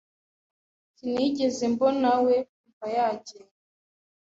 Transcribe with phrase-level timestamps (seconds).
[0.95, 3.55] Sinigeze mbonawe kuva yagenda.